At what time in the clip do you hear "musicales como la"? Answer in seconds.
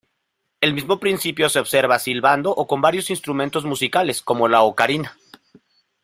3.65-4.63